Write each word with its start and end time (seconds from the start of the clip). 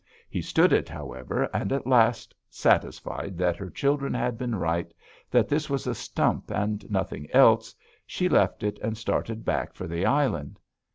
He 0.31 0.41
stood 0.41 0.73
it, 0.73 0.89
however, 0.89 1.47
and 1.53 1.71
at 1.71 1.85
last, 1.85 2.33
satisfied 2.49 3.37
that 3.37 3.55
her 3.57 3.69
children 3.69 4.15
had 4.15 4.35
been 4.35 4.55
right, 4.55 4.91
that 5.29 5.47
this 5.47 5.69
was 5.69 5.85
a 5.85 5.93
stump 5.93 6.49
and 6.49 6.89
nothing 6.89 7.29
else, 7.29 7.75
she 8.07 8.27
left 8.27 8.63
it 8.63 8.79
and 8.79 8.97
started 8.97 9.45
back 9.45 9.75
for 9.75 9.85
the 9.85 10.03
island. 10.07 10.57